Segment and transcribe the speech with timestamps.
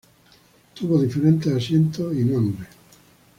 [0.73, 2.69] Tuvo diferentes asientos y nombres.